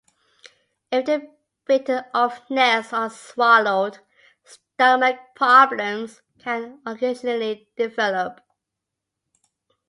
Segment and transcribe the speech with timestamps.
[0.91, 1.31] If the
[1.67, 3.99] bitten-off nails are swallowed,
[4.43, 8.41] stomach problems can occasionally develop.